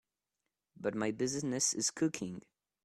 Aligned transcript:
But 0.75 0.95
my 0.95 1.11
business 1.11 1.75
is 1.75 1.91
cooking. 1.91 2.41